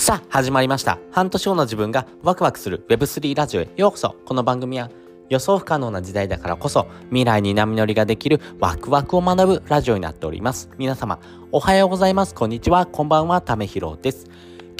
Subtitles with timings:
[0.00, 0.98] さあ、始まりました。
[1.10, 4.16] 半年後の自分がワクワクする Web3 ラジオへようこそ。
[4.24, 4.88] この番組は
[5.28, 10.70] 予想不可能な時代だからこそ未来に波乗りができるワクワクを学ぶラジオになっております。
[10.78, 11.18] 皆様、
[11.52, 12.34] おはようございます。
[12.34, 12.86] こんにちは。
[12.86, 13.42] こんばんは。
[13.42, 14.24] ためひろです。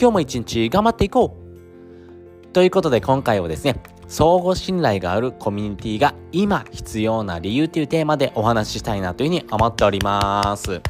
[0.00, 3.76] 今日も一日頑張っていこうということで今回はですね、
[4.08, 10.80] 相互信頼があるコミュニティが今必要な理由というテーマでお話ししたいなというふうに思っております。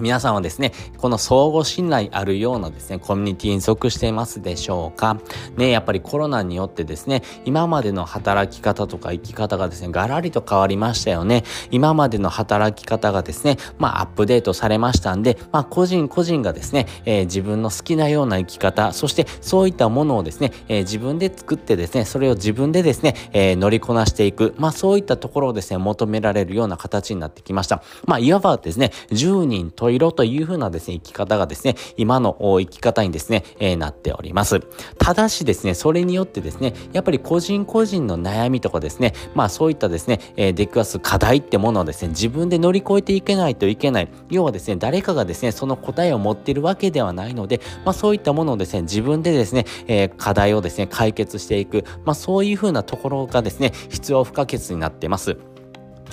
[0.00, 5.18] 皆さんはですね、この相互信頼あるようなですね、コミュニティに属していますでしょうか？
[5.56, 11.44] ね、やっぱりコロナによってですね、今までの働き方とか生き方がですね、ガラリと変わりましたよね。
[11.70, 27.82] 今までの働き方がですね、まあアップデートされましたんで、まあ個人個人がですね、えー、自分の好きなような生き方、そしてそういったものをですね、えー、自分で作ってですね、それを自分でですね、えー、乗りこなしていく、まあそういったところをですね、求められるような形になってきました。
[28.06, 34.60] まあいわばですね、10人と色というふうなですね、生き方がですね、今の生き方にですね、えー、なっております。
[34.98, 44.08] ただしですね、それによってですね、やっぱり個人個人の悩みとかですね、まあそういったですね、えー、出くわす課題ってものをですね、自分で乗り越えていけないといけない。
[44.30, 51.84] 要はですね、誰かがですね、その答えを持っているわけではないので、まあそういったものをですね、自分でですね、えー、課題をですね、解決していく。
[52.04, 55.36] まあそういうふうなところがですね、必要不可欠になってます。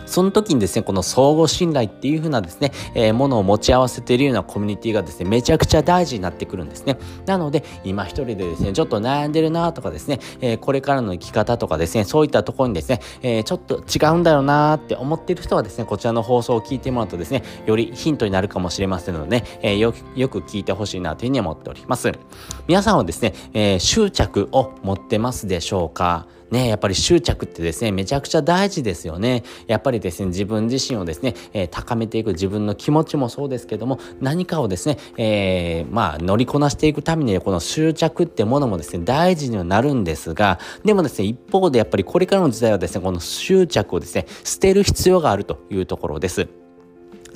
[0.06, 6.98] その時にですね、この相互信頼っていう風なですね、えー、ものを持ち合わせているようなコミュニティがですね、めちゃくちゃ大事になってくるんですね。
[7.26, 22.12] なので、今一人でですね、ちょっと悩んでるなとかですね、えー、これからの生き方とかですね、そういったところにですね、えー、ちょっと違うんだよなって思っている人はですね、こちらの放送を聞いてもらうとですね、よりヒントになるかもしれませんのでね、えー、よよく聞いてほしいなというふうに思っております。
[22.68, 26.28] 皆さんはですね、え執着を持ってますでしょうか？
[26.56, 29.44] ね、やっぱり執着ってですね、めちゃくちゃ大事ですよね。
[29.68, 46.48] やっぱりですね、自分自身をですね、えー、高めていく自分の気持ちもそうですけども、何かをですね、えー、まあ、乗りこなしていくために、この執着ってものもですね、大事にはなるんですが、でもですね、一方でやっぱりこれからの時代はですね、この執着をですね、捨てる必要があるというところです。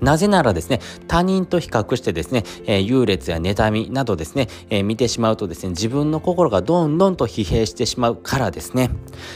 [0.01, 8.89] なぜならですね、他人と比較してですね、えー、優劣や妬みなどですね、えー、見てしまうとですね、自分の心がどんどんと疲弊してしまうからですね。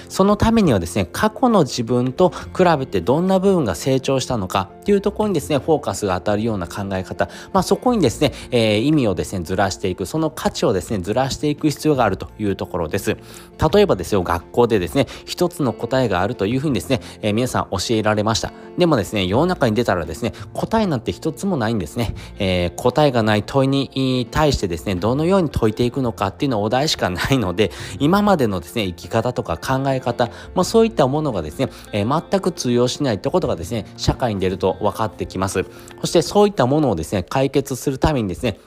[0.09, 13.15] そのためにはですね、過去の自分と比べてどんな部分が成長したのかっていうところにですね、フォーカスが当たるような考え方、まあそこにですね、えー、意味をですね、ずらしていく、その価値をですね、ずらしていく必要があるというところです。
[13.73, 18.51] 例えばですよ、学校でですね、一つの答えがあるというふうにですね、えー、皆さん教えられました。
[18.77, 22.13] でもですね、世の中に出たらですね、答えなんて一つもないんですね。
[22.39, 35.65] えー、答えがない問いに対してですね、どのように解いていくのかっていうのはお題しかないので、今までのですね、生き方とか考え方、まあ、そういったものがですね、え、全く通用しないってことがですね、社会に出ると分かってきます。
[36.01, 38.59] そしてそういったものをですね、解決するためにですね、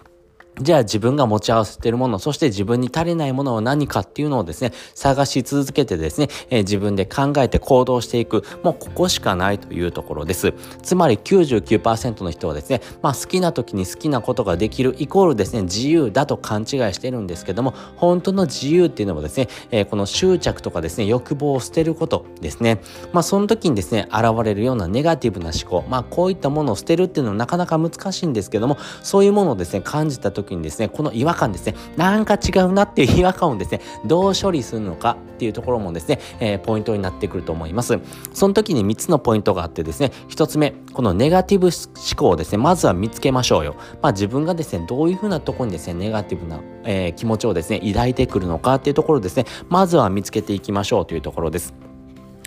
[0.63, 10.55] じゃあ自分が持ち合わせているもの、そして自分に足りないものは何かっていうのをですね、探し続けてですね、えー、自分で考えて行動していく、もうここしかないというところです。
[10.83, 22.81] つまり99%の人はですね、まあ好きな時に好きなことができるイコールですね、自由だと勘違いしてるんですけども、本当の自由っていうのもですね、えー、この執着とかですね、欲望を捨てることですね。
[23.13, 37.99] まあその時にですね、現れるようなネガティブな思考、まあこういったものを捨てるっていうのはなかなか難しいんですけども、そういうものをですね、感じた時時にですね、この違和感ですね、なんか違うなっていう違和感をですね、どう処理するのかっていうところもですね、えー、ポイントになってくると思います。
[38.33, 43.77] その時に3つのポイントがあってですね、1つ目、このネガティブ思考をですね、まずは見つけましょうよ。
[44.03, 51.86] まあ自分がですね、どういうふうなとこにですね、ネガティブな、えー、気持ちをですね、抱いてくるのかっていうところですね、まずは見つけていきましょうというところです。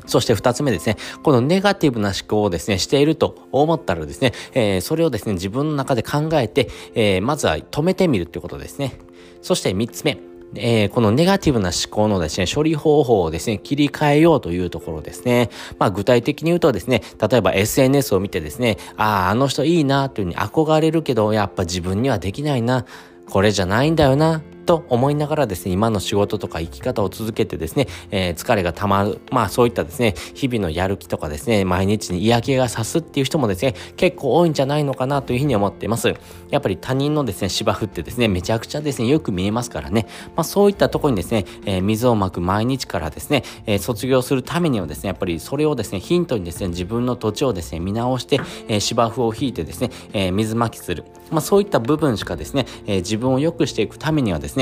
[0.10, 9.00] そして二つ目ですね、このネガティブな思考をですね、していると思ったらですね、えー、それをですね、自分の中で考えて、えー、まずは止めてみるってことですね。
[9.42, 10.18] そして三つ目、
[10.56, 15.50] えー、このネガティブな思考のですね、処理方法をですね、切り替えようというところですね。
[15.78, 22.86] まあ具体的に言うとですね、例えば SNS を見てですね、ああ、あの人いいなというふうに憧れるけど、やっぱ自分にはできないな、
[23.30, 36.14] これじゃないんだよな、と思いながらですね、今の仕事とか生き方を続けてですね、えー、疲れが溜まる、まあそういったですね、日々のやる気とかですね、毎日に嫌気がさすっていう人もですね、結構多いんじゃないのかなというふうに思っています。
[36.52, 40.06] やっぱり他人のですね、芝生ってですね、めちゃくちゃですね、よく見えますからね、
[40.36, 51.06] まあそういったところにですね、えー、水をまく毎日からですね、えー、卒業するためにはですね、やっぱりそれをですね、ヒントにですね、自分の土地をですね、見直して、えー、芝生を引いてですね、えー、水まきする。
[51.32, 54.59] まあそういった部分しかですね、えー、自分を良くしていくためにはですね、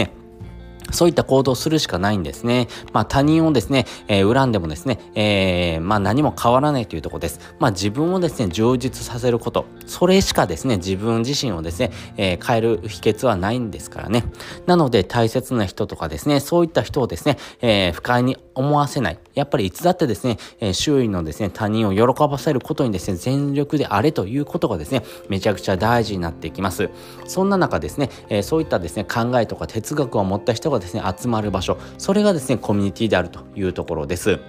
[0.91, 2.67] そういった行動するしかないんですね。
[2.93, 7.39] まあ他人をですね、えー、恨んでもですね、えー、まあ何も変わらないというところです。
[7.59, 9.65] まあ自分をですね、充実させること。
[9.85, 14.23] それしかですね、自分自身をですね、えー、変える秘訣はないんですからね。
[14.65, 19.19] なので大切な人とかですね、そういった人をですね、え、不快に思わせない。
[19.35, 26.89] やっぱりいつだってですね、え、周囲のですね、他人を喜ばせることにですね、全力であれということがですね、めちゃくちゃ大事になっていきます。
[27.27, 34.39] そんな中ですね、え、そういったですね、考えとか哲学を持った人がですね、集まる場所、それがですね、コミュニティであるというところです。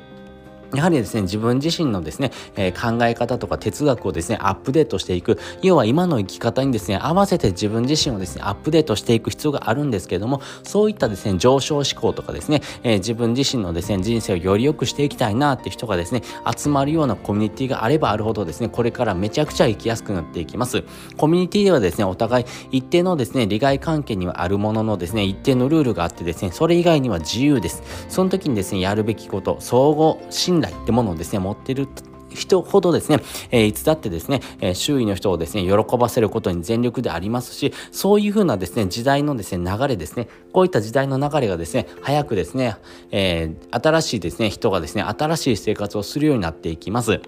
[0.75, 5.39] やはりですね、自分自身のですね、えー、考え方とか哲学をですね、アップデートしていく。
[5.63, 16.23] 要は今の生き方にですね、合わせて自分自身をですね、アップデートしていく必要があるんですけれども、そういったですね、上昇志向とかですね、えー、自分自身のですね、人生をより良くしていきたいなって人がですね、
[16.57, 20.85] 集まるようなコミュニティがあればあるほどですね、これからめちゃくちゃ生きやすくなっていきます。
[21.17, 27.83] コミュニティではですね、お互い一定のですね、利害関係にはあるもののですね、一定のルールがあってですね、それ以外には自由です。
[28.09, 31.89] その時にですね、やるべきこと、相互信頼ってものをですね、持ってる
[32.35, 33.21] 人ほどですね、
[33.51, 42.77] えー、いつだってですね、えー、周囲の人をですね、喜ばせることに全力でありますし、そういうふうなですね、時代のですね、流れですね、こういった時代の流れがですね、早くですね、
[43.11, 47.21] えー、新しいですね、人がですね、新しい生活をするようになっていきます。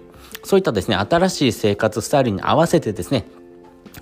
[0.43, 3.25] そういったですね、新しい生活スタイルに合わせてですね、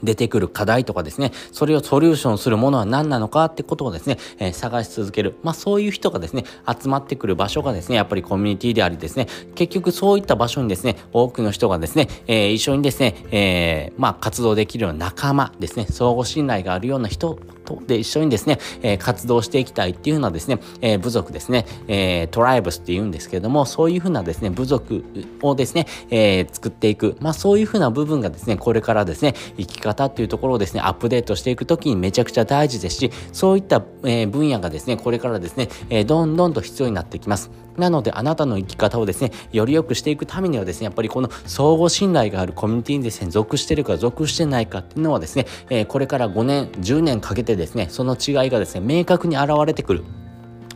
[0.03, 5.35] 出てくる課題とかですね、それをソリューションするものは何なのかってことをですね、えー、探し続ける。
[5.43, 17.39] まあそういう人がですね、集まってくる場所がですね、やっぱりコミュニティでありですね、結局そういった場所にですね、多くの人がですね、えー、一緒にですね、えー、まあ活動できるような仲間ですね、相互信頼があるような人
[17.69, 25.03] とで一緒にですね、えー、活動していきたいっていうのはですね、えー、部族ですね、えー、トライブスって言うんですけれども、そういうふうなですね、部族
[25.41, 27.15] をですね、えー、作っていく。
[27.19, 37.51] まあそういうふうな部分がですね、これからですね、生きき方っていうところをですね、アップデートしていくときにめちゃくちゃ大事ですし、そういった、え、分野がですね、これからですね、え、どんどんと必要になってきます。
[37.77, 50.03] なので、あなたの生き方をですね、より良くしていくためにはですね、やっぱりこの相互信頼があるコミュニティにですね、属してるか属してないかっていうのはですね、え、これから5年、10年かけてですね、その違いがですね、明確に現れてくる。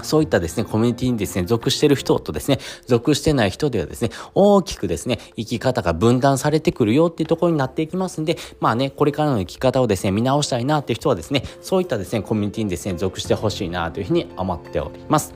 [0.01, 15.33] そういったですね、コミュニティにですね、属してる人とですね、属してない人ではですね、大きくですね、生き方が分断されてくるよっていうところになっていきますんで、まあね、これからの生き方をですね、見直したいなっていう人はですね、そういったですね、コミュニティにですね、属してほしいなというふうに思っております。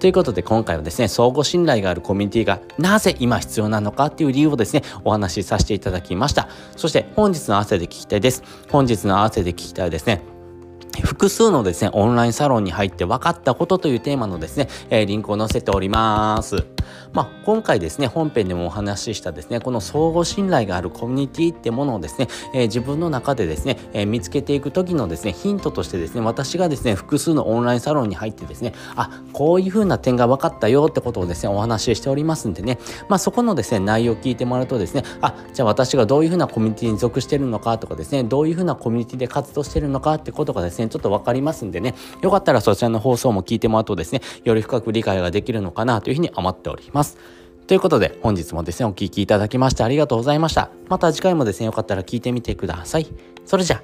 [0.00, 6.48] ということで今回はですね、相互信頼があるコミュニティがなぜ今必要なのかっていう理由をですね、お話しさせていただきました。
[6.76, 8.42] そして本日の汗で聞きたいです。
[8.70, 10.29] 本日の汗で聞きたいですね。
[11.02, 16.66] 複数のですね、オンラインサロンに入って分かったことというテーマのですね、えー、リンクを載せております。
[17.12, 32.78] まあ、今回ですね、本編でもお話ししたですね、この相互信頼があるコミュニティってものをですね、えー、自分の中でですね、えー、見つけていく時のですね、ヒントとしてですね、私がですね、複数のオンラインサロンに入ってですね、あ、こういう風な点が分かったよってことをですね、お話ししておりますんでね、
[33.08, 47.16] まあ、そこのですね、内容を聞いてもらうとですね、あ、じゃあ私がどういう風なコミュニティに属してるのかとかですね、どういう風なコミュニティで活動してるのかってことがですね、ちょっと分かりますんでね、よかったらそちらの放送も聞いてもらうとですね、より深く理解ができるのかなというふうに思っております。
[47.66, 50.70] ということで、本日もですね、お聴きいただきましてありがとうございました。
[50.88, 53.06] また次回もですね、よかったら聞いてみてください。
[53.46, 53.80] それじゃ、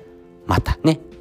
[0.46, 1.15] またね。